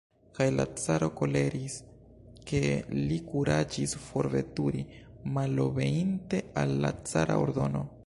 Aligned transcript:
Kaj 0.37 0.45
la 0.53 0.63
caro 0.83 1.09
koleris, 1.19 1.75
ke 2.53 2.63
li 2.95 3.19
kuraĝis 3.29 3.95
forveturi, 4.09 4.85
malobeinte 5.39 6.45
al 6.65 6.79
la 6.87 6.97
cara 7.15 7.43
ordono. 7.49 7.89